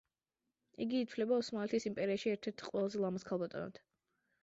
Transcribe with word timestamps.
იგი 0.85 1.01
ითვლება 1.05 1.37
ოსმალეთის 1.43 1.87
იმპერიაში 1.91 2.35
ერთ-ერთ 2.35 2.67
ყველაზე 2.71 3.07
ლამაზ 3.07 3.31
ქალბატონად. 3.33 3.83